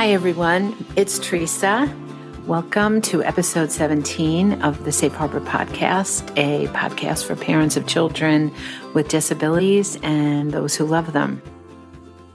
Hi, 0.00 0.12
everyone. 0.12 0.86
It's 0.96 1.18
Theresa. 1.18 1.94
Welcome 2.46 3.02
to 3.02 3.22
episode 3.22 3.70
17 3.70 4.62
of 4.62 4.82
the 4.86 4.92
Safe 4.92 5.12
Harbor 5.12 5.42
Podcast, 5.42 6.32
a 6.38 6.68
podcast 6.68 7.26
for 7.26 7.36
parents 7.36 7.76
of 7.76 7.86
children 7.86 8.50
with 8.94 9.08
disabilities 9.08 9.98
and 10.02 10.52
those 10.52 10.74
who 10.74 10.86
love 10.86 11.12
them. 11.12 11.42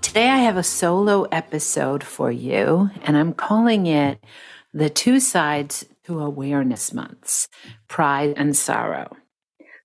Today, 0.03 0.29
I 0.29 0.37
have 0.37 0.57
a 0.57 0.63
solo 0.63 1.23
episode 1.31 2.03
for 2.03 2.31
you, 2.31 2.91
and 3.01 3.17
I'm 3.17 3.33
calling 3.33 3.87
it 3.87 4.23
The 4.71 4.91
Two 4.91 5.19
Sides 5.19 5.87
to 6.03 6.19
Awareness 6.19 6.93
Months 6.93 7.47
Pride 7.87 8.35
and 8.37 8.55
Sorrow. 8.55 9.17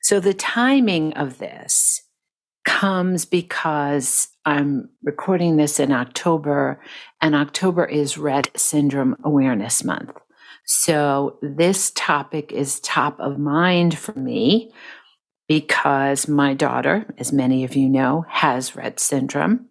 So, 0.03 0.21
the 0.21 0.35
timing 0.35 1.15
of 1.15 1.39
this 1.39 2.03
comes 2.67 3.25
because 3.25 4.29
I'm 4.45 4.89
recording 5.03 5.57
this 5.57 5.79
in 5.79 5.93
October, 5.93 6.81
and 7.21 7.35
October 7.35 7.85
is 7.85 8.15
Rett 8.15 8.49
Syndrome 8.59 9.17
Awareness 9.23 9.85
Month. 9.85 10.13
So, 10.65 11.39
this 11.43 11.91
topic 11.95 12.51
is 12.53 12.81
top 12.81 13.21
of 13.21 13.39
mind 13.39 13.99
for 13.99 14.13
me 14.13 14.73
because 15.49 16.27
my 16.27 16.55
daughter, 16.55 17.13
as 17.19 17.33
many 17.33 17.65
of 17.65 17.77
you 17.77 17.89
know, 17.89 18.25
has 18.29 18.71
Rett 18.73 18.99
syndrome. 18.99 19.69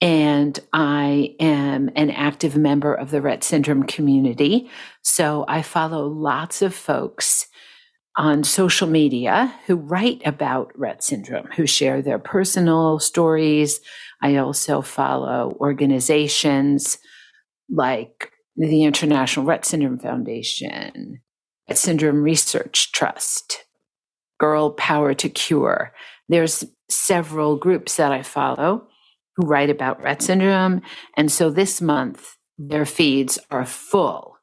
And 0.00 0.58
I 0.72 1.36
am 1.38 1.90
an 1.94 2.10
active 2.10 2.56
member 2.56 2.92
of 2.92 3.10
the 3.10 3.20
Rett 3.20 3.44
syndrome 3.44 3.84
community. 3.84 4.68
So, 5.02 5.44
I 5.46 5.62
follow 5.62 6.06
lots 6.08 6.60
of 6.60 6.74
folks 6.74 7.46
on 8.16 8.44
social 8.44 8.88
media 8.88 9.54
who 9.66 9.76
write 9.76 10.22
about 10.24 10.72
Rett 10.78 11.02
syndrome, 11.02 11.48
who 11.56 11.66
share 11.66 12.00
their 12.00 12.18
personal 12.18 12.98
stories. 12.98 13.80
I 14.22 14.36
also 14.36 14.80
follow 14.80 15.56
organizations 15.60 16.98
like 17.68 18.32
the 18.56 18.84
International 18.84 19.44
Rett 19.44 19.66
Syndrome 19.66 19.98
Foundation, 19.98 21.20
Rett 21.70 21.76
Syndrome 21.76 22.22
Research 22.22 22.90
Trust, 22.92 23.64
Girl 24.38 24.70
Power 24.70 25.12
to 25.14 25.28
Cure. 25.28 25.92
There's 26.28 26.64
several 26.88 27.56
groups 27.56 27.96
that 27.96 28.12
I 28.12 28.22
follow 28.22 28.88
who 29.36 29.46
write 29.46 29.68
about 29.68 30.00
Rett 30.00 30.22
syndrome. 30.22 30.80
And 31.16 31.30
so 31.30 31.50
this 31.50 31.82
month, 31.82 32.36
their 32.56 32.86
feeds 32.86 33.38
are 33.50 33.66
full 33.66 34.38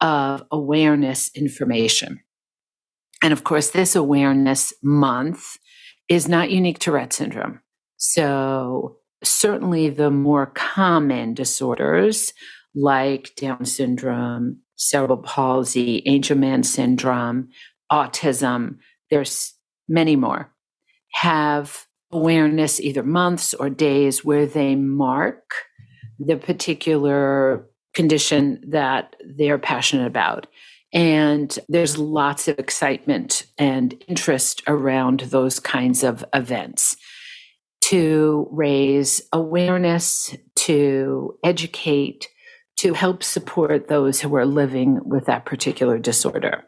of 0.00 0.42
awareness 0.50 1.30
information. 1.36 2.21
And 3.22 3.32
of 3.32 3.44
course, 3.44 3.70
this 3.70 3.94
awareness 3.94 4.72
month 4.82 5.56
is 6.08 6.28
not 6.28 6.50
unique 6.50 6.80
to 6.80 6.90
Rett 6.90 7.12
syndrome. 7.12 7.60
So, 7.96 8.96
certainly 9.22 9.88
the 9.88 10.10
more 10.10 10.46
common 10.46 11.34
disorders 11.34 12.32
like 12.74 13.30
Down 13.36 13.64
syndrome, 13.64 14.58
cerebral 14.76 15.18
palsy, 15.18 16.02
Angelman 16.06 16.64
syndrome, 16.64 17.50
autism, 17.90 18.78
there's 19.10 19.54
many 19.88 20.16
more, 20.16 20.52
have 21.12 21.86
awareness 22.10 22.80
either 22.80 23.02
months 23.02 23.54
or 23.54 23.70
days 23.70 24.24
where 24.24 24.46
they 24.46 24.74
mark 24.74 25.54
the 26.18 26.36
particular 26.36 27.66
condition 27.94 28.62
that 28.68 29.14
they're 29.36 29.58
passionate 29.58 30.06
about. 30.06 30.46
And 30.92 31.58
there's 31.68 31.96
lots 31.96 32.48
of 32.48 32.58
excitement 32.58 33.46
and 33.58 34.02
interest 34.08 34.62
around 34.66 35.20
those 35.20 35.58
kinds 35.58 36.02
of 36.02 36.24
events 36.34 36.96
to 37.82 38.48
raise 38.50 39.22
awareness, 39.32 40.36
to 40.54 41.38
educate, 41.44 42.28
to 42.76 42.94
help 42.94 43.22
support 43.22 43.88
those 43.88 44.20
who 44.20 44.34
are 44.36 44.46
living 44.46 45.00
with 45.04 45.26
that 45.26 45.44
particular 45.44 45.98
disorder. 45.98 46.64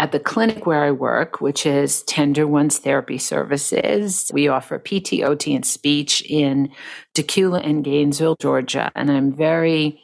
At 0.00 0.12
the 0.12 0.20
clinic 0.20 0.66
where 0.66 0.84
I 0.84 0.92
work, 0.92 1.40
which 1.40 1.66
is 1.66 2.04
Tender 2.04 2.46
Ones 2.46 2.78
Therapy 2.78 3.18
Services, 3.18 4.30
we 4.32 4.46
offer 4.46 4.78
PT, 4.78 5.22
OT, 5.22 5.54
and 5.54 5.66
speech 5.66 6.22
in 6.22 6.70
Dacula 7.14 7.64
and 7.64 7.82
Gainesville, 7.82 8.36
Georgia. 8.40 8.92
And 8.94 9.10
I'm 9.10 9.32
very 9.32 10.00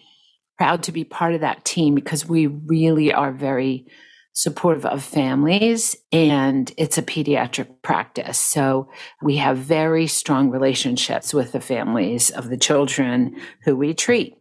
proud 0.58 0.82
to 0.84 0.92
be 0.92 1.04
part 1.04 1.34
of 1.34 1.40
that 1.40 1.64
team 1.64 1.94
because 1.94 2.28
we 2.28 2.46
really 2.46 3.12
are 3.12 3.32
very 3.32 3.86
supportive 4.34 4.84
of 4.84 5.02
families 5.02 5.96
and 6.10 6.72
it's 6.76 6.98
a 6.98 7.02
pediatric 7.02 7.68
practice. 7.82 8.36
So 8.36 8.90
we 9.22 9.36
have 9.36 9.58
very 9.58 10.08
strong 10.08 10.50
relationships 10.50 11.32
with 11.32 11.52
the 11.52 11.60
families 11.60 12.30
of 12.30 12.50
the 12.50 12.56
children 12.56 13.36
who 13.64 13.76
we 13.76 13.94
treat. 13.94 14.36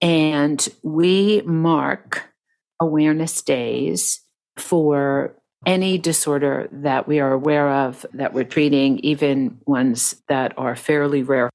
And 0.00 0.66
we 0.82 1.42
mark 1.42 2.28
awareness 2.80 3.42
days 3.42 4.20
for 4.56 5.36
any 5.66 5.98
disorder 5.98 6.68
that 6.70 7.08
we 7.08 7.18
are 7.18 7.32
aware 7.32 7.68
of 7.68 8.06
that 8.12 8.34
we're 8.34 8.44
treating, 8.44 8.98
even 9.00 9.58
ones 9.66 10.14
that 10.28 10.52
are 10.56 10.76
fairly 10.76 11.22
rare 11.22 11.50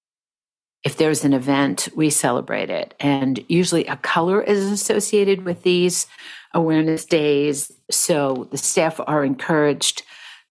if 0.84 0.98
there's 0.98 1.26
an 1.26 1.34
event, 1.34 1.90
we 1.96 2.10
celebrate 2.10 2.70
it. 2.70 2.94
And 3.00 3.44
usually 3.48 3.86
a 3.86 3.98
color 3.98 4.42
is 4.42 4.72
associated 4.72 5.44
with 5.44 5.64
these 5.64 6.08
awareness 6.54 7.06
days. 7.06 7.72
So 7.92 8.48
the 8.52 8.58
staff 8.58 9.00
are 9.06 9.24
encouraged 9.24 10.04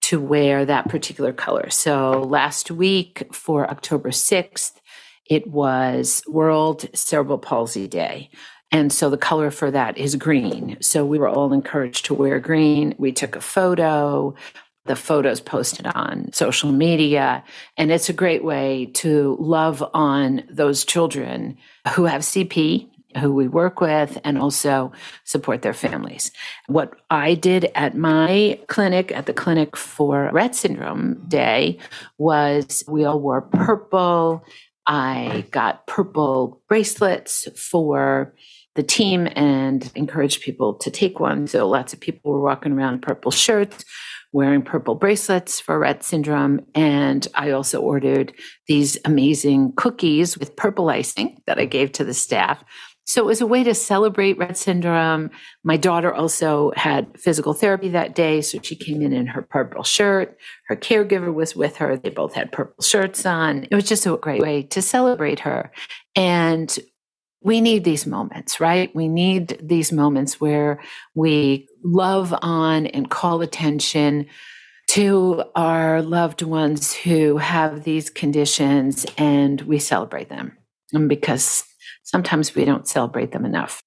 to 0.02 0.20
wear 0.20 0.64
that 0.64 0.88
particular 0.88 1.32
color. 1.32 1.70
So 1.70 2.22
last 2.22 2.70
week 2.70 3.26
for 3.32 3.68
October 3.68 4.10
6th, 4.10 4.72
it 5.26 5.46
was 5.46 6.22
World 6.28 6.88
Cerebral 6.94 7.38
Palsy 7.38 7.88
Day. 7.88 8.30
And 8.70 8.92
so 8.92 9.10
the 9.10 9.16
color 9.16 9.50
for 9.50 9.70
that 9.70 9.96
is 9.96 10.14
green. 10.14 10.76
So 10.80 11.04
we 11.04 11.18
were 11.18 11.28
all 11.28 11.52
encouraged 11.52 12.04
to 12.06 12.14
wear 12.14 12.38
green. 12.38 12.94
We 12.98 13.12
took 13.12 13.34
a 13.34 13.40
photo 13.40 14.34
the 14.88 14.96
photos 14.96 15.40
posted 15.40 15.86
on 15.86 16.32
social 16.32 16.72
media. 16.72 17.44
And 17.76 17.92
it's 17.92 18.08
a 18.08 18.14
great 18.14 18.42
way 18.42 18.86
to 18.94 19.36
love 19.38 19.84
on 19.94 20.42
those 20.50 20.84
children 20.84 21.56
who 21.94 22.04
have 22.04 22.22
CP, 22.22 22.88
who 23.20 23.32
we 23.32 23.48
work 23.48 23.80
with, 23.80 24.18
and 24.24 24.38
also 24.38 24.92
support 25.24 25.62
their 25.62 25.72
families. 25.72 26.32
What 26.66 26.94
I 27.10 27.34
did 27.34 27.70
at 27.74 27.96
my 27.96 28.58
clinic, 28.66 29.12
at 29.12 29.26
the 29.26 29.32
clinic 29.32 29.76
for 29.76 30.30
Rett 30.32 30.54
Syndrome 30.54 31.24
Day, 31.28 31.78
was 32.18 32.82
we 32.88 33.04
all 33.04 33.20
wore 33.20 33.42
purple. 33.42 34.44
I 34.86 35.44
got 35.50 35.86
purple 35.86 36.62
bracelets 36.68 37.46
for 37.54 38.34
the 38.78 38.84
team 38.84 39.28
and 39.34 39.90
encouraged 39.96 40.40
people 40.40 40.72
to 40.72 40.88
take 40.88 41.18
one. 41.18 41.48
So 41.48 41.68
lots 41.68 41.92
of 41.92 41.98
people 41.98 42.30
were 42.30 42.40
walking 42.40 42.70
around 42.70 43.02
purple 43.02 43.32
shirts 43.32 43.84
wearing 44.32 44.62
purple 44.62 44.94
bracelets 44.94 45.58
for 45.58 45.80
Rett 45.80 46.04
syndrome. 46.04 46.60
And 46.74 47.26
I 47.34 47.50
also 47.50 47.80
ordered 47.80 48.32
these 48.68 48.96
amazing 49.04 49.72
cookies 49.76 50.38
with 50.38 50.54
purple 50.54 50.90
icing 50.90 51.38
that 51.46 51.58
I 51.58 51.64
gave 51.64 51.90
to 51.92 52.04
the 52.04 52.14
staff. 52.14 52.62
So 53.04 53.22
it 53.22 53.26
was 53.26 53.40
a 53.40 53.46
way 53.46 53.64
to 53.64 53.74
celebrate 53.74 54.38
Rett 54.38 54.56
syndrome. 54.56 55.30
My 55.64 55.76
daughter 55.76 56.14
also 56.14 56.72
had 56.76 57.18
physical 57.18 57.54
therapy 57.54 57.88
that 57.88 58.14
day. 58.14 58.42
So 58.42 58.60
she 58.62 58.76
came 58.76 59.02
in 59.02 59.12
in 59.12 59.26
her 59.26 59.42
purple 59.42 59.82
shirt. 59.82 60.36
Her 60.68 60.76
caregiver 60.76 61.34
was 61.34 61.56
with 61.56 61.78
her. 61.78 61.96
They 61.96 62.10
both 62.10 62.34
had 62.34 62.52
purple 62.52 62.84
shirts 62.84 63.26
on. 63.26 63.66
It 63.70 63.74
was 63.74 63.88
just 63.88 64.06
a 64.06 64.16
great 64.18 64.42
way 64.42 64.62
to 64.64 64.82
celebrate 64.82 65.40
her. 65.40 65.72
And 66.14 66.78
we 67.40 67.60
need 67.60 67.84
these 67.84 68.06
moments, 68.06 68.60
right? 68.60 68.94
We 68.94 69.08
need 69.08 69.58
these 69.62 69.92
moments 69.92 70.40
where 70.40 70.80
we 71.14 71.68
love 71.84 72.34
on 72.42 72.86
and 72.86 73.10
call 73.10 73.42
attention 73.42 74.26
to 74.88 75.44
our 75.54 76.02
loved 76.02 76.42
ones 76.42 76.94
who 76.94 77.36
have 77.36 77.84
these 77.84 78.10
conditions 78.10 79.06
and 79.16 79.60
we 79.62 79.78
celebrate 79.78 80.30
them 80.30 80.56
because 81.06 81.64
sometimes 82.02 82.54
we 82.54 82.64
don't 82.64 82.88
celebrate 82.88 83.32
them 83.32 83.44
enough. 83.44 83.82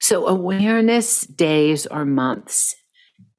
So, 0.00 0.28
awareness 0.28 1.22
days 1.22 1.86
or 1.86 2.04
months 2.04 2.76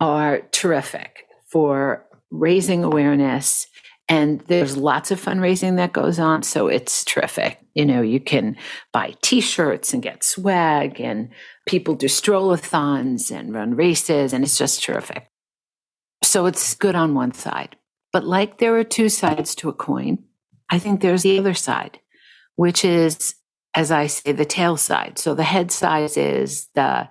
are 0.02 0.42
terrific 0.52 1.24
for 1.50 2.06
raising 2.30 2.84
awareness 2.84 3.66
and 4.10 4.42
there's 4.48 4.76
lots 4.76 5.12
of 5.12 5.24
fundraising 5.24 5.76
that 5.76 5.94
goes 5.94 6.18
on. 6.18 6.42
So 6.42 6.68
it's 6.68 7.06
terrific. 7.06 7.60
You 7.76 7.86
know, 7.86 8.02
you 8.02 8.20
can 8.20 8.58
buy 8.92 9.14
t 9.22 9.40
shirts 9.40 9.94
and 9.94 10.02
get 10.02 10.24
swag, 10.24 11.00
and 11.00 11.30
people 11.68 11.94
do 11.94 12.08
strollathons 12.08 13.32
and 13.32 13.54
run 13.54 13.76
races, 13.76 14.34
and 14.34 14.44
it's 14.44 14.58
just 14.58 14.84
terrific. 14.84 15.28
So 16.24 16.48
it's 16.48 16.76
good 16.76 16.96
on 16.96 17.14
one 17.14 17.34
side. 17.34 17.76
But 18.12 18.26
like 18.26 18.58
there 18.58 18.76
are 18.78 18.84
two 18.84 19.10
sides 19.10 19.54
to 19.56 19.70
a 19.70 19.74
coin, 19.74 20.24
I 20.72 20.80
think 20.80 21.02
there's 21.02 21.24
the 21.24 21.38
other 21.38 21.54
side, 21.54 22.00
which 22.56 22.84
is, 22.84 23.36
as 23.76 23.92
I 23.92 24.08
say, 24.08 24.32
the 24.32 24.46
tail 24.46 24.78
side. 24.78 25.20
So 25.20 25.36
the 25.36 25.44
head 25.44 25.72
side 25.72 26.18
is 26.18 26.68
the 26.74 27.10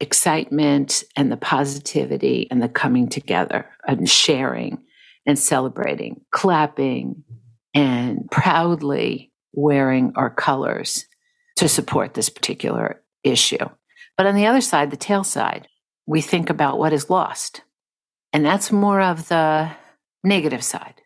excitement 0.00 1.04
and 1.14 1.30
the 1.30 1.36
positivity 1.36 2.48
and 2.50 2.62
the 2.62 2.68
coming 2.68 3.08
together 3.08 3.66
and 3.86 4.08
sharing 4.08 4.82
and 5.26 5.38
celebrating, 5.38 6.20
clapping, 6.30 7.24
and 7.74 8.30
proudly 8.30 9.32
wearing 9.52 10.12
our 10.16 10.30
colors 10.30 11.06
to 11.56 11.68
support 11.68 12.14
this 12.14 12.28
particular 12.28 13.02
issue. 13.22 13.68
But 14.16 14.26
on 14.26 14.34
the 14.34 14.46
other 14.46 14.60
side, 14.60 14.90
the 14.90 14.96
tail 14.96 15.24
side, 15.24 15.68
we 16.06 16.20
think 16.20 16.50
about 16.50 16.78
what 16.78 16.92
is 16.92 17.10
lost. 17.10 17.62
And 18.32 18.44
that's 18.44 18.72
more 18.72 19.00
of 19.00 19.28
the 19.28 19.70
negative 20.24 20.64
side. 20.64 21.00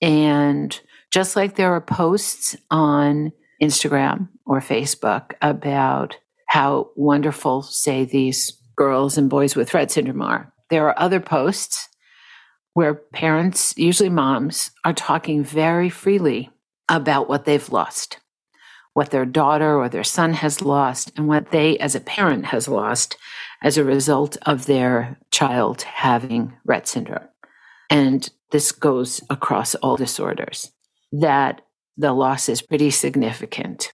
And 0.00 0.78
just 1.10 1.36
like 1.36 1.56
there 1.56 1.72
are 1.72 1.80
posts 1.80 2.56
on 2.70 3.32
Instagram 3.62 4.28
or 4.46 4.60
Facebook 4.60 5.32
about 5.42 6.16
how 6.48 6.90
wonderful, 6.96 7.62
say, 7.62 8.04
these 8.04 8.56
girls 8.76 9.18
and 9.18 9.28
boys 9.28 9.54
with 9.54 9.70
Rett 9.70 9.90
syndrome 9.90 10.22
are, 10.22 10.52
there 10.70 10.88
are 10.88 10.98
other 10.98 11.20
posts 11.20 11.89
where 12.74 12.94
parents, 12.94 13.74
usually 13.76 14.08
moms, 14.08 14.70
are 14.84 14.92
talking 14.92 15.42
very 15.42 15.90
freely 15.90 16.50
about 16.88 17.28
what 17.28 17.44
they've 17.44 17.70
lost, 17.70 18.18
what 18.94 19.10
their 19.10 19.26
daughter 19.26 19.76
or 19.76 19.88
their 19.88 20.04
son 20.04 20.32
has 20.34 20.62
lost, 20.62 21.12
and 21.16 21.28
what 21.28 21.50
they, 21.50 21.78
as 21.78 21.94
a 21.94 22.00
parent, 22.00 22.46
has 22.46 22.68
lost 22.68 23.16
as 23.62 23.76
a 23.76 23.84
result 23.84 24.36
of 24.42 24.66
their 24.66 25.18
child 25.30 25.82
having 25.82 26.52
Rett 26.66 26.86
syndrome. 26.86 27.28
And 27.90 28.28
this 28.50 28.72
goes 28.72 29.20
across 29.28 29.74
all 29.76 29.96
disorders, 29.96 30.70
that 31.12 31.62
the 31.96 32.12
loss 32.12 32.48
is 32.48 32.62
pretty 32.62 32.90
significant. 32.90 33.92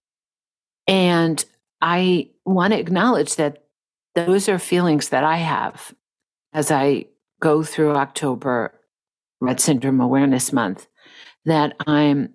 And 0.87 1.43
I 1.81 2.29
want 2.45 2.73
to 2.73 2.79
acknowledge 2.79 3.35
that 3.35 3.63
those 4.15 4.47
are 4.49 4.59
feelings 4.59 5.09
that 5.09 5.23
I 5.23 5.37
have 5.37 5.93
as 6.53 6.71
I 6.71 7.05
go 7.39 7.63
through 7.63 7.95
October 7.95 8.73
Rett 9.41 9.59
Syndrome 9.59 10.01
Awareness 10.01 10.51
Month, 10.51 10.87
that 11.45 11.75
I'm 11.85 12.33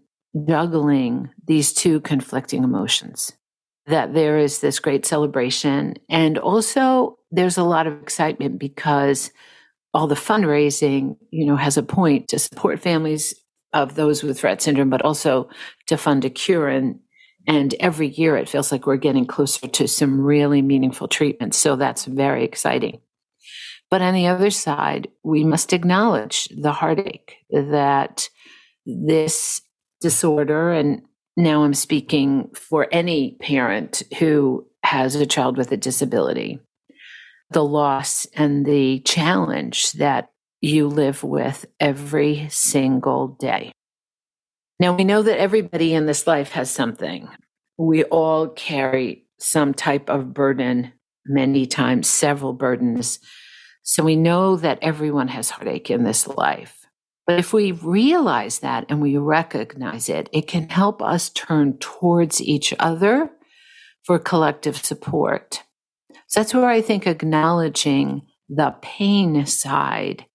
juggling 0.48 1.30
these 1.46 1.72
two 1.72 2.00
conflicting 2.00 2.64
emotions. 2.64 3.32
That 3.86 4.14
there 4.14 4.38
is 4.38 4.60
this 4.60 4.78
great 4.78 5.04
celebration, 5.04 5.96
and 6.08 6.38
also 6.38 7.18
there's 7.32 7.58
a 7.58 7.64
lot 7.64 7.86
of 7.86 8.00
excitement 8.00 8.58
because 8.60 9.32
all 9.94 10.06
the 10.06 10.14
fundraising, 10.14 11.16
you 11.30 11.44
know, 11.44 11.56
has 11.56 11.76
a 11.76 11.82
point 11.82 12.28
to 12.28 12.38
support 12.38 12.80
families 12.80 13.34
of 13.72 13.94
those 13.94 14.22
with 14.22 14.40
Rett 14.40 14.60
syndrome, 14.60 14.90
but 14.90 15.02
also 15.02 15.48
to 15.86 15.96
fund 15.96 16.24
a 16.24 16.30
cure. 16.30 16.68
And, 16.68 16.98
and 17.46 17.74
every 17.80 18.08
year 18.08 18.36
it 18.36 18.48
feels 18.48 18.70
like 18.70 18.86
we're 18.86 18.96
getting 18.96 19.26
closer 19.26 19.66
to 19.66 19.88
some 19.88 20.20
really 20.20 20.62
meaningful 20.62 21.08
treatments. 21.08 21.56
So 21.56 21.76
that's 21.76 22.04
very 22.04 22.44
exciting. 22.44 23.00
But 23.92 24.00
on 24.00 24.14
the 24.14 24.26
other 24.26 24.48
side, 24.48 25.08
we 25.22 25.44
must 25.44 25.74
acknowledge 25.74 26.48
the 26.48 26.72
heartache 26.72 27.36
that 27.50 28.30
this 28.86 29.60
disorder, 30.00 30.72
and 30.72 31.02
now 31.36 31.62
I'm 31.62 31.74
speaking 31.74 32.48
for 32.54 32.88
any 32.90 33.36
parent 33.42 34.02
who 34.18 34.66
has 34.82 35.14
a 35.14 35.26
child 35.26 35.58
with 35.58 35.72
a 35.72 35.76
disability, 35.76 36.58
the 37.50 37.62
loss 37.62 38.26
and 38.34 38.64
the 38.64 39.00
challenge 39.00 39.92
that 39.92 40.30
you 40.62 40.88
live 40.88 41.22
with 41.22 41.66
every 41.78 42.48
single 42.48 43.36
day. 43.38 43.72
Now, 44.80 44.96
we 44.96 45.04
know 45.04 45.20
that 45.20 45.38
everybody 45.38 45.92
in 45.92 46.06
this 46.06 46.26
life 46.26 46.52
has 46.52 46.70
something. 46.70 47.28
We 47.76 48.04
all 48.04 48.48
carry 48.48 49.26
some 49.38 49.74
type 49.74 50.08
of 50.08 50.32
burden, 50.32 50.94
many 51.26 51.66
times, 51.66 52.08
several 52.08 52.54
burdens. 52.54 53.18
So 53.82 54.04
we 54.04 54.16
know 54.16 54.56
that 54.56 54.78
everyone 54.80 55.28
has 55.28 55.50
heartache 55.50 55.90
in 55.90 56.04
this 56.04 56.28
life. 56.28 56.86
But 57.26 57.38
if 57.38 57.52
we 57.52 57.72
realize 57.72 58.60
that 58.60 58.86
and 58.88 59.00
we 59.00 59.16
recognize 59.16 60.08
it, 60.08 60.28
it 60.32 60.48
can 60.48 60.68
help 60.68 61.02
us 61.02 61.30
turn 61.30 61.78
towards 61.78 62.40
each 62.40 62.74
other 62.78 63.30
for 64.04 64.18
collective 64.18 64.76
support. 64.76 65.62
So 66.26 66.40
that's 66.40 66.54
where 66.54 66.68
I 66.68 66.80
think 66.80 67.06
acknowledging 67.06 68.22
the 68.48 68.74
pain 68.82 69.46
side 69.46 70.26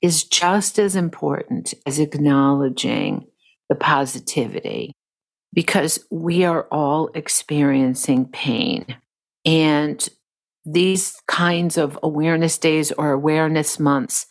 is 0.00 0.24
just 0.24 0.78
as 0.78 0.94
important 0.94 1.74
as 1.86 1.98
acknowledging 1.98 3.26
the 3.68 3.74
positivity 3.74 4.92
because 5.52 5.98
we 6.10 6.44
are 6.44 6.68
all 6.70 7.10
experiencing 7.14 8.26
pain. 8.26 8.86
And 9.44 10.08
these 10.64 11.16
kinds 11.26 11.78
of 11.78 11.98
awareness 12.02 12.58
days 12.58 12.92
or 12.92 13.10
awareness 13.12 13.78
months 13.78 14.26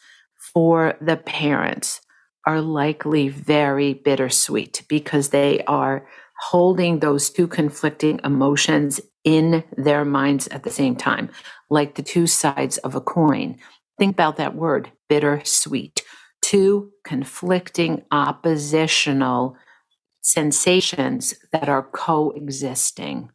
for 0.53 0.95
the 1.01 1.17
parents 1.17 2.01
are 2.45 2.61
likely 2.61 3.27
very 3.27 3.93
bittersweet 3.93 4.83
because 4.87 5.29
they 5.29 5.61
are 5.65 6.07
holding 6.39 6.99
those 6.99 7.29
two 7.29 7.47
conflicting 7.47 8.19
emotions 8.23 9.01
in 9.23 9.63
their 9.75 10.05
minds 10.05 10.47
at 10.47 10.63
the 10.63 10.69
same 10.69 10.95
time, 10.95 11.29
like 11.69 11.95
the 11.95 12.03
two 12.03 12.27
sides 12.27 12.77
of 12.79 12.95
a 12.95 13.01
coin. 13.01 13.57
Think 13.97 14.13
about 14.13 14.37
that 14.37 14.55
word, 14.55 14.91
bittersweet. 15.09 16.03
Two 16.41 16.91
conflicting, 17.03 18.03
oppositional 18.11 19.57
sensations 20.21 21.33
that 21.51 21.67
are 21.67 21.83
coexisting. 21.83 23.29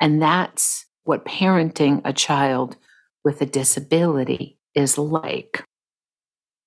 And 0.00 0.22
that's 0.22 0.86
what 1.04 1.24
parenting 1.24 2.00
a 2.04 2.12
child 2.12 2.76
with 3.24 3.40
a 3.40 3.46
disability 3.46 4.58
is 4.74 4.98
like. 4.98 5.64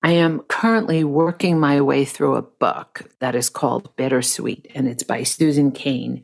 I 0.02 0.12
am 0.12 0.40
currently 0.48 1.02
working 1.02 1.58
my 1.58 1.80
way 1.80 2.04
through 2.04 2.36
a 2.36 2.42
book 2.42 3.10
that 3.20 3.34
is 3.34 3.50
called 3.50 3.94
Bittersweet, 3.96 4.70
and 4.74 4.88
it's 4.88 5.02
by 5.02 5.24
Susan 5.24 5.72
Cain, 5.72 6.22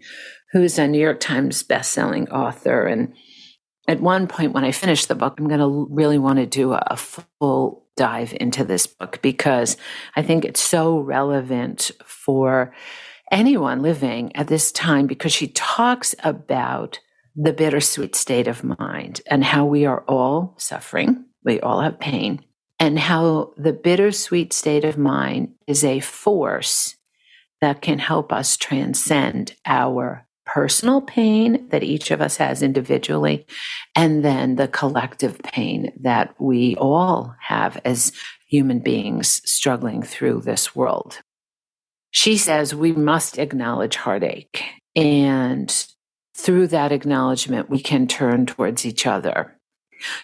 who's 0.53 0.79
a 0.79 0.87
New 0.87 1.01
York 1.01 1.19
Times 1.19 1.65
bestselling 1.65 2.31
author. 2.31 2.87
And 2.87 3.15
at 3.89 4.01
one 4.01 4.29
point, 4.29 4.53
when 4.53 4.65
I 4.65 4.71
finish 4.71 5.07
the 5.07 5.17
book, 5.17 5.35
I'm 5.39 5.49
going 5.49 5.61
to 5.61 5.89
really 5.91 6.19
want 6.19 6.39
to 6.39 6.47
do 6.47 6.73
a 6.73 6.97
full 6.97 7.85
dive 7.97 8.37
into 8.41 8.65
this 8.65 8.87
book 8.87 9.21
because 9.23 9.77
I 10.17 10.23
think 10.23 10.45
it's 10.45 10.61
so 10.61 10.99
relevant 10.99 11.91
for 12.05 12.73
anyone 13.31 13.83
living 13.83 14.35
at 14.37 14.47
this 14.47 14.71
time 14.71 15.07
because 15.07 15.33
she 15.33 15.49
talks 15.49 16.15
about 16.23 17.01
the 17.37 17.53
bittersweet 17.53 18.15
state 18.15 18.47
of 18.47 18.63
mind 18.63 19.21
and 19.27 19.45
how 19.45 19.65
we 19.65 19.87
are 19.87 20.05
all 20.07 20.55
suffering, 20.57 21.25
we 21.45 21.61
all 21.61 21.81
have 21.81 21.99
pain, 21.99 22.45
and 22.79 22.99
how 22.99 23.53
the 23.57 23.73
bittersweet 23.73 24.53
state 24.53 24.85
of 24.85 24.99
mind 24.99 25.55
is 25.67 25.85
a 25.85 26.01
force 26.01 26.97
that 27.61 27.83
can 27.83 27.99
help 27.99 28.33
us 28.33 28.57
transcend 28.57 29.55
our 29.65 30.27
personal 30.47 31.01
pain 31.01 31.67
that 31.71 31.83
each 31.83 32.11
of 32.11 32.21
us 32.21 32.37
has 32.37 32.63
individually, 32.63 33.47
and 33.97 34.25
then 34.25 34.57
the 34.57 34.69
collective 34.69 35.39
pain 35.39 35.93
that 36.01 36.35
we 36.39 36.77
all 36.77 37.35
have 37.41 37.81
as 37.85 38.13
human 38.47 38.79
beings 38.79 39.41
struggling 39.51 40.03
through 40.03 40.41
this 40.43 40.77
world. 40.77 41.21
She 42.11 42.37
says 42.37 42.75
we 42.75 42.93
must 42.93 43.39
acknowledge 43.39 43.97
heartache 43.97 44.63
and 44.95 45.87
through 46.37 46.69
that 46.69 46.93
acknowledgement, 46.93 47.71
we 47.71 47.81
can 47.81 48.07
turn 48.07 48.47
towards 48.47 48.85
each 48.85 49.07
other. 49.07 49.57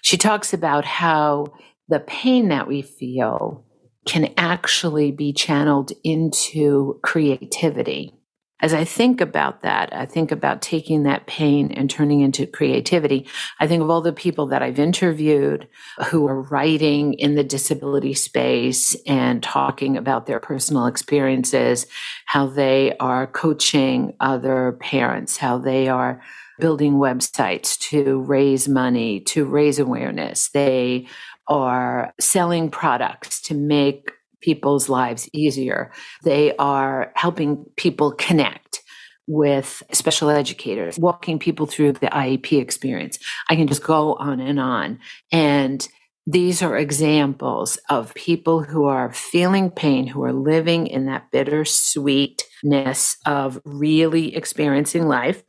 She 0.02 0.17
talks 0.17 0.52
about 0.52 0.85
how 0.85 1.47
the 1.88 2.00
pain 2.00 2.49
that 2.49 2.69
we 2.69 2.83
feel 2.83 3.64
can 4.07 4.33
actually 4.37 5.12
be 5.12 5.33
channeled 5.33 5.93
into 6.02 6.99
creativity 7.02 8.14
as 8.61 8.75
I 8.75 8.85
think 8.85 9.21
about 9.21 9.62
that, 9.62 9.95
I 9.95 10.07
think 10.07 10.31
about 10.31 10.62
taking 10.62 11.05
that 11.05 11.26
pain 11.26 11.73
and 11.73 11.88
turning 11.88 12.21
into 12.21 12.47
creativity. 12.47 13.26
I 13.59 13.67
think 13.67 13.83
of 13.83 13.90
all 13.90 14.00
the 14.00 14.12
people 14.12 14.47
that 14.47 14.62
I've 14.62 14.79
interviewed 14.79 15.69
who 16.09 16.26
are 16.26 16.43
writing 16.43 17.14
in 17.14 17.35
the 17.35 17.45
disability 17.45 18.14
space 18.14 18.97
and 19.07 19.43
talking 19.43 19.97
about 19.97 20.26
their 20.26 20.40
personal 20.40 20.87
experiences, 20.87 21.87
how 22.26 22.47
they 22.47 22.97
are 22.99 23.26
coaching 23.26 24.14
other 24.21 24.73
parents, 24.81 25.37
how 25.38 25.59
they 25.59 25.88
are 25.88 26.23
building 26.59 26.95
websites 26.95 27.79
to 27.79 28.21
raise 28.21 28.69
money, 28.69 29.21
to 29.21 29.45
raise 29.47 29.79
awareness. 29.79 30.50
They 30.50 31.09
are 31.49 32.14
selling 32.21 32.71
products 32.71 33.40
to 33.43 33.55
make 33.55 34.12
people's 34.40 34.88
lives 34.88 35.28
easier. 35.32 35.92
They 36.25 36.56
are 36.56 37.12
helping 37.14 37.64
people 37.76 38.12
connect 38.12 38.82
with 39.26 39.82
special 39.92 40.28
educators, 40.28 40.99
walking 40.99 41.38
people 41.38 41.66
through 41.66 41.92
the 41.92 42.09
IEP 42.09 42.61
experience. 42.61 43.18
I 43.49 43.56
can 43.56 43.68
just 43.68 43.82
go 43.82 44.14
on 44.14 44.40
and 44.40 44.59
on. 44.59 44.99
And 45.30 45.87
these 46.26 46.62
are 46.62 46.76
examples 46.76 47.78
of 47.88 48.14
people 48.14 48.62
who 48.62 48.85
are 48.85 49.12
feeling 49.12 49.70
pain, 49.70 50.06
who 50.06 50.23
are 50.25 50.32
living 50.32 50.87
in 50.87 51.06
that 51.06 51.30
bittersweetness 51.32 53.16
of 53.26 53.61
really 53.64 54.35
experiencing 54.37 55.09
life, 55.09 55.42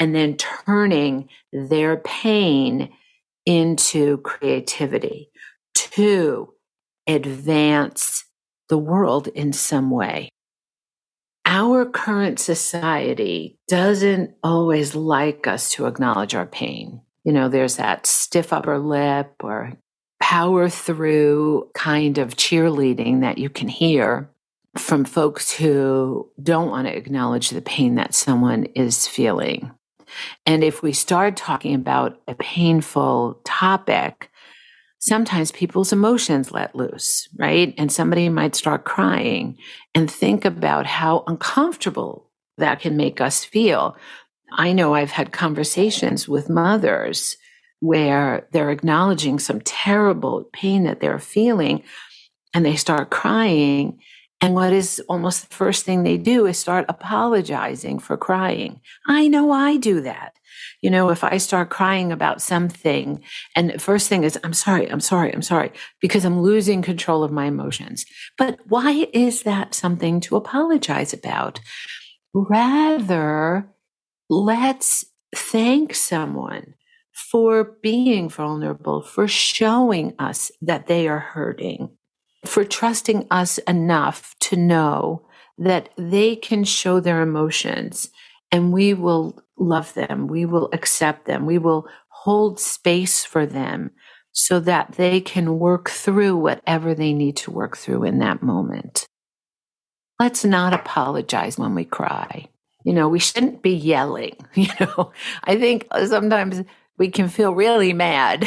and 0.00 0.14
then 0.14 0.36
turning 0.36 1.28
their 1.52 1.96
pain 1.98 2.90
into 3.46 4.18
creativity. 4.18 5.30
to 5.74 6.53
advance 7.06 8.24
the 8.68 8.78
world 8.78 9.28
in 9.28 9.52
some 9.52 9.90
way. 9.90 10.30
our 11.46 11.84
current 11.84 12.38
society 12.40 13.58
doesn't 13.68 14.34
always 14.42 14.94
like 14.94 15.46
us 15.46 15.70
to 15.70 15.86
acknowledge 15.86 16.34
our 16.34 16.46
pain. 16.46 17.00
You 17.24 17.32
know, 17.32 17.48
there's 17.48 17.76
that 17.76 18.06
stiff 18.06 18.52
upper 18.52 18.78
lip 18.78 19.32
or 19.42 19.72
power 20.20 20.68
through 20.68 21.70
kind 21.74 22.18
of 22.18 22.36
cheerleading 22.36 23.20
that 23.20 23.38
you 23.38 23.50
can 23.50 23.68
hear 23.68 24.30
from 24.76 25.04
folks 25.04 25.52
who 25.52 26.30
don't 26.42 26.70
want 26.70 26.88
to 26.88 26.96
acknowledge 26.96 27.50
the 27.50 27.62
pain 27.62 27.94
that 27.96 28.14
someone 28.14 28.64
is 28.74 29.06
feeling. 29.06 29.70
And 30.46 30.64
if 30.64 30.82
we 30.82 30.92
start 30.92 31.36
talking 31.36 31.74
about 31.74 32.20
a 32.26 32.34
painful 32.34 33.40
topic, 33.44 34.30
sometimes 35.04 35.52
people's 35.52 35.92
emotions 35.92 36.50
let 36.50 36.74
loose, 36.74 37.28
right? 37.36 37.74
And 37.76 37.92
somebody 37.92 38.30
might 38.30 38.54
start 38.54 38.86
crying 38.86 39.58
and 39.94 40.10
think 40.10 40.46
about 40.46 40.86
how 40.86 41.24
uncomfortable 41.26 42.30
that 42.56 42.80
can 42.80 42.96
make 42.96 43.20
us 43.20 43.44
feel. 43.44 43.98
I 44.50 44.72
know 44.72 44.94
I've 44.94 45.10
had 45.10 45.30
conversations 45.30 46.26
with 46.26 46.48
mothers 46.48 47.36
where 47.80 48.48
they're 48.52 48.70
acknowledging 48.70 49.38
some 49.38 49.60
terrible 49.60 50.48
pain 50.54 50.84
that 50.84 51.00
they're 51.00 51.18
feeling 51.18 51.82
and 52.54 52.64
they 52.64 52.76
start 52.76 53.10
crying 53.10 53.98
and 54.44 54.54
what 54.54 54.74
is 54.74 55.00
almost 55.08 55.48
the 55.48 55.54
first 55.54 55.86
thing 55.86 56.02
they 56.02 56.18
do 56.18 56.44
is 56.44 56.58
start 56.58 56.84
apologizing 56.90 57.98
for 57.98 58.18
crying. 58.18 58.82
I 59.08 59.26
know 59.26 59.50
I 59.50 59.78
do 59.78 60.02
that. 60.02 60.34
You 60.82 60.90
know, 60.90 61.08
if 61.08 61.24
I 61.24 61.38
start 61.38 61.70
crying 61.70 62.12
about 62.12 62.42
something 62.42 63.24
and 63.56 63.70
the 63.70 63.78
first 63.78 64.06
thing 64.10 64.22
is, 64.22 64.38
I'm 64.44 64.52
sorry, 64.52 64.86
I'm 64.90 65.00
sorry, 65.00 65.32
I'm 65.32 65.40
sorry, 65.40 65.72
because 65.98 66.26
I'm 66.26 66.42
losing 66.42 66.82
control 66.82 67.24
of 67.24 67.32
my 67.32 67.46
emotions. 67.46 68.04
But 68.36 68.58
why 68.66 69.08
is 69.14 69.44
that 69.44 69.74
something 69.74 70.20
to 70.20 70.36
apologize 70.36 71.14
about? 71.14 71.60
Rather, 72.34 73.66
let's 74.28 75.06
thank 75.34 75.94
someone 75.94 76.74
for 77.14 77.78
being 77.82 78.28
vulnerable, 78.28 79.02
for 79.02 79.26
showing 79.26 80.12
us 80.18 80.50
that 80.60 80.86
they 80.86 81.08
are 81.08 81.20
hurting 81.20 81.96
for 82.46 82.64
trusting 82.64 83.26
us 83.30 83.58
enough 83.58 84.34
to 84.40 84.56
know 84.56 85.26
that 85.58 85.90
they 85.96 86.36
can 86.36 86.64
show 86.64 87.00
their 87.00 87.22
emotions 87.22 88.10
and 88.50 88.72
we 88.72 88.94
will 88.94 89.42
love 89.58 89.94
them. 89.94 90.26
We 90.26 90.46
will 90.46 90.68
accept 90.72 91.26
them. 91.26 91.46
We 91.46 91.58
will 91.58 91.86
hold 92.08 92.58
space 92.60 93.24
for 93.24 93.46
them 93.46 93.90
so 94.32 94.58
that 94.60 94.92
they 94.92 95.20
can 95.20 95.58
work 95.58 95.88
through 95.90 96.36
whatever 96.36 96.94
they 96.94 97.12
need 97.12 97.36
to 97.36 97.50
work 97.50 97.76
through 97.76 98.04
in 98.04 98.18
that 98.18 98.42
moment. 98.42 99.06
Let's 100.18 100.44
not 100.44 100.72
apologize 100.72 101.58
when 101.58 101.74
we 101.74 101.84
cry. 101.84 102.48
You 102.84 102.92
know, 102.92 103.08
we 103.08 103.18
shouldn't 103.18 103.62
be 103.62 103.74
yelling. 103.74 104.36
You 104.54 104.68
know, 104.80 105.12
I 105.44 105.56
think 105.56 105.86
sometimes 106.06 106.62
we 106.98 107.10
can 107.10 107.28
feel 107.28 107.54
really 107.54 107.92
mad 107.92 108.46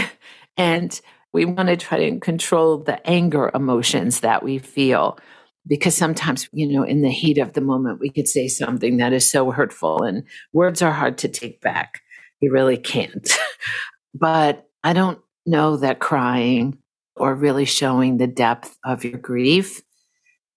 and 0.56 1.00
we 1.34 1.46
want 1.46 1.70
to 1.70 1.78
try 1.78 2.10
to 2.10 2.20
control 2.20 2.78
the 2.78 3.06
anger 3.08 3.52
emotions 3.54 4.22
that 4.22 4.44
we 4.44 4.58
feel 4.58 5.20
because 5.68 5.96
sometimes, 5.96 6.48
you 6.54 6.68
know, 6.68 6.84
in 6.84 7.02
the 7.02 7.12
heat 7.12 7.38
of 7.38 7.54
the 7.54 7.62
moment, 7.62 8.00
we 8.00 8.10
could 8.10 8.28
say 8.28 8.48
something 8.48 8.98
that 8.98 9.14
is 9.14 9.30
so 9.30 9.52
hurtful 9.52 10.04
and 10.04 10.24
words 10.54 10.82
are 10.82 10.94
hard 10.94 11.18
to 11.20 11.28
take 11.28 11.62
back. 11.62 12.02
You 12.40 12.52
really 12.52 12.78
can't. 12.78 13.30
but 14.14 14.68
I 14.84 14.94
don't 14.94 15.20
know 15.46 15.78
that 15.78 16.00
crying 16.00 16.78
or 17.16 17.36
really 17.36 17.66
showing 17.66 18.18
the 18.18 18.28
depth 18.28 18.78
of 18.86 19.04
your 19.04 19.18
grief 19.18 19.82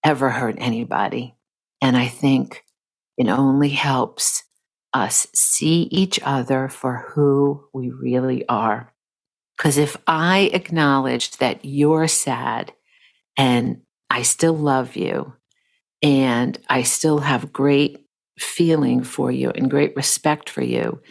ever 0.05 0.31
hurt 0.31 0.57
anybody. 0.59 1.35
And 1.83 1.97
I 1.97 2.07
think 2.07 2.65
it 3.17 3.29
only 3.29 3.71
helps 3.71 4.45
us 4.93 5.27
see 5.35 5.83
each 5.91 6.21
other 6.23 6.69
for 6.69 7.11
who 7.11 7.65
we 7.73 7.91
really 7.91 8.47
are. 8.49 8.93
Because 9.61 9.77
if 9.77 9.95
I 10.07 10.51
acknowledged 10.55 11.41
that 11.41 11.67
you're 11.67 12.09
sad 12.09 12.73
and 13.37 13.83
I 14.09 14.23
still 14.23 14.57
love 14.57 14.97
you 14.97 15.35
and 16.03 16.59
I 16.71 16.83
still 16.83 17.19
have 17.19 17.53
great 17.53 18.07
feeling 18.39 19.03
for 19.03 19.31
you 19.31 19.51
and 19.51 19.71
great 19.71 19.95
respect 19.97 20.49
for 20.49 20.63
you, 20.63 21.03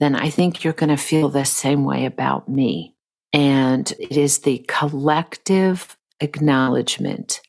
then 0.00 0.16
I 0.16 0.28
think 0.28 0.64
you're 0.64 0.72
going 0.72 0.90
to 0.90 0.96
feel 0.96 1.28
the 1.28 1.44
same 1.44 1.84
way 1.84 2.04
about 2.04 2.48
me. 2.48 2.96
And 3.32 3.88
it 3.92 4.16
is 4.16 4.40
the 4.40 4.64
collective 4.66 5.96
acknowledgement 6.18 7.42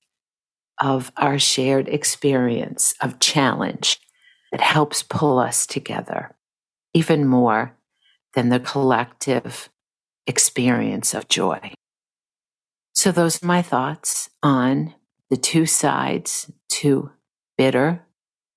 of 0.79 1.11
our 1.17 1.39
shared 1.39 1.89
experience 1.89 2.93
of 3.01 3.19
challenge 3.19 3.99
that 4.51 4.61
helps 4.61 5.01
pull 5.01 5.39
us 5.39 5.65
together 5.65 6.35
even 6.93 7.25
more 7.25 7.75
than 8.35 8.49
the 8.49 8.59
collective 8.59 9.69
experience 10.27 11.13
of 11.13 11.27
joy. 11.27 11.73
So, 12.93 13.11
those 13.11 13.43
are 13.43 13.47
my 13.47 13.61
thoughts 13.61 14.29
on 14.41 14.93
the 15.29 15.37
two 15.37 15.65
sides 15.65 16.51
to 16.69 17.11
bitter, 17.57 18.05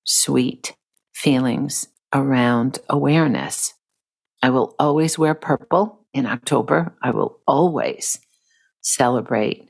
sweet 0.04 0.74
feelings 1.14 1.88
around 2.14 2.78
awareness. 2.88 3.74
I 4.42 4.50
will 4.50 4.74
always 4.78 5.18
wear 5.18 5.34
purple 5.34 6.06
in 6.14 6.26
October. 6.26 6.94
I 7.02 7.10
will 7.10 7.40
always 7.46 8.20
celebrate 8.80 9.68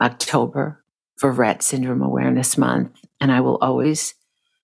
October 0.00 0.84
for 1.16 1.32
Rett 1.32 1.62
Syndrome 1.62 2.02
Awareness 2.02 2.58
Month. 2.58 3.00
And 3.20 3.32
I 3.32 3.40
will 3.40 3.58
always 3.62 4.14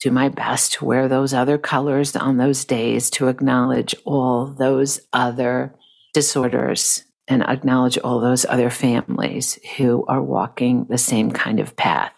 do 0.01 0.11
my 0.11 0.29
best 0.29 0.75
to 0.75 0.85
wear 0.85 1.09
those 1.09 1.35
other 1.35 1.59
colors 1.59 2.15
on 2.15 2.37
those 2.37 2.65
days 2.65 3.11
to 3.11 3.29
acknowledge 3.29 3.95
all 4.05 4.47
those 4.47 5.01
other 5.13 5.75
disorders 6.15 7.05
and 7.27 7.43
acknowledge 7.43 7.99
all 7.99 8.21
those 8.21 8.47
other 8.47 8.71
families 8.71 9.59
who 9.77 10.05
are 10.07 10.23
walking 10.23 10.87
the 10.89 10.99
same 10.99 11.31
kind 11.31 11.61
of 11.61 11.77
path. 11.77 12.13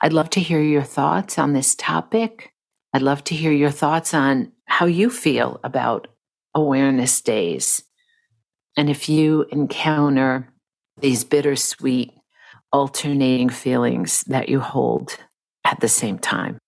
I'd 0.00 0.12
love 0.12 0.30
to 0.30 0.40
hear 0.40 0.60
your 0.60 0.82
thoughts 0.82 1.38
on 1.38 1.52
this 1.52 1.74
topic. 1.74 2.52
I'd 2.92 3.02
love 3.02 3.24
to 3.24 3.34
hear 3.34 3.52
your 3.52 3.70
thoughts 3.70 4.14
on 4.14 4.52
how 4.66 4.86
you 4.86 5.10
feel 5.10 5.60
about 5.62 6.08
awareness 6.54 7.20
days. 7.20 7.82
And 8.76 8.88
if 8.88 9.08
you 9.08 9.46
encounter 9.50 10.48
these 11.00 11.24
bittersweet, 11.24 12.12
alternating 12.72 13.48
feelings 13.48 14.22
that 14.22 14.48
you 14.48 14.60
hold 14.60 15.16
at 15.64 15.80
the 15.80 15.88
same 15.88 16.18
time. 16.18 16.58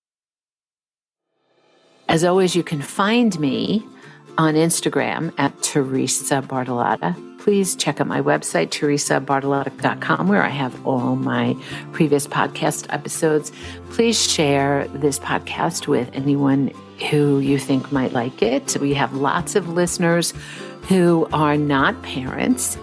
As 2.08 2.22
always, 2.22 2.54
you 2.54 2.62
can 2.62 2.80
find 2.80 3.38
me 3.40 3.84
on 4.38 4.54
Instagram 4.54 5.32
at 5.38 5.62
Theresa 5.62 6.42
Bartolotta. 6.42 7.14
Please 7.38 7.76
check 7.76 8.00
out 8.00 8.06
my 8.06 8.20
website, 8.20 8.70
theresabartolotta.com, 8.70 10.28
where 10.28 10.42
I 10.42 10.48
have 10.48 10.86
all 10.86 11.14
my 11.14 11.56
previous 11.92 12.26
podcast 12.26 12.86
episodes. 12.90 13.52
Please 13.90 14.20
share 14.20 14.88
this 14.88 15.18
podcast 15.18 15.86
with 15.86 16.10
anyone 16.12 16.72
who 17.10 17.38
you 17.38 17.58
think 17.58 17.92
might 17.92 18.12
like 18.12 18.42
it. 18.42 18.76
We 18.80 18.94
have 18.94 19.14
lots 19.14 19.54
of 19.54 19.68
listeners 19.68 20.34
who 20.88 21.28
are 21.32 21.56
not 21.56 22.02
parents, 22.02 22.76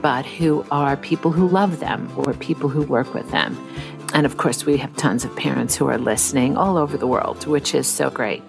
but 0.00 0.24
who 0.24 0.64
are 0.70 0.96
people 0.96 1.30
who 1.30 1.48
love 1.48 1.80
them 1.80 2.10
or 2.16 2.32
people 2.34 2.68
who 2.68 2.82
work 2.82 3.12
with 3.12 3.30
them. 3.30 3.56
And 4.14 4.24
of 4.24 4.38
course, 4.38 4.64
we 4.64 4.78
have 4.78 4.96
tons 4.96 5.24
of 5.24 5.36
parents 5.36 5.76
who 5.76 5.88
are 5.88 5.98
listening 5.98 6.56
all 6.56 6.78
over 6.78 6.96
the 6.96 7.06
world, 7.06 7.46
which 7.46 7.74
is 7.74 7.86
so 7.86 8.08
great. 8.08 8.42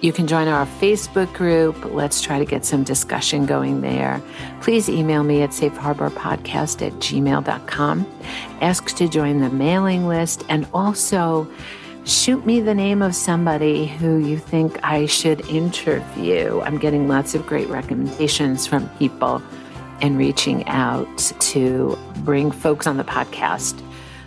You 0.00 0.12
can 0.12 0.26
join 0.26 0.48
our 0.48 0.66
Facebook 0.66 1.32
group. 1.34 1.84
Let's 1.86 2.20
try 2.20 2.38
to 2.38 2.44
get 2.44 2.64
some 2.64 2.84
discussion 2.84 3.46
going 3.46 3.80
there. 3.80 4.22
Please 4.60 4.88
email 4.88 5.22
me 5.22 5.42
at 5.42 5.50
safeharborpodcast 5.50 6.86
at 6.86 6.92
gmail.com. 6.94 8.06
Ask 8.60 8.96
to 8.96 9.08
join 9.08 9.40
the 9.40 9.50
mailing 9.50 10.06
list 10.06 10.44
and 10.48 10.66
also 10.72 11.50
shoot 12.04 12.46
me 12.46 12.60
the 12.60 12.74
name 12.74 13.02
of 13.02 13.14
somebody 13.14 13.86
who 13.86 14.18
you 14.18 14.38
think 14.38 14.78
I 14.82 15.06
should 15.06 15.46
interview. 15.48 16.60
I'm 16.62 16.78
getting 16.78 17.06
lots 17.06 17.34
of 17.34 17.46
great 17.46 17.68
recommendations 17.68 18.66
from 18.66 18.88
people 18.98 19.42
and 20.00 20.16
reaching 20.16 20.66
out 20.68 21.18
to 21.40 21.98
bring 22.18 22.50
folks 22.50 22.86
on 22.86 22.96
the 22.96 23.04
podcast 23.04 23.82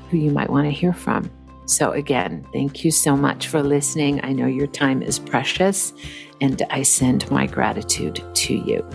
who 0.10 0.18
you 0.18 0.32
might 0.32 0.50
want 0.50 0.66
to 0.66 0.72
hear 0.72 0.94
from. 0.94 1.32
So, 1.72 1.94
again, 1.94 2.46
thank 2.52 2.84
you 2.84 2.92
so 2.92 3.16
much 3.16 3.48
for 3.48 3.64
listening. 3.64 4.20
I 4.26 4.34
know 4.34 4.46
your 4.46 4.68
time 4.68 5.02
is 5.02 5.18
precious, 5.18 5.94
and 6.42 6.62
I 6.70 6.84
send 6.84 7.32
my 7.32 7.48
gratitude 7.48 8.22
to 8.34 8.54
you. 8.54 8.86